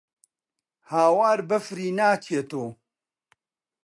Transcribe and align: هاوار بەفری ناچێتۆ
هاوار 0.91 1.39
بەفری 1.49 1.89
ناچێتۆ 1.99 2.63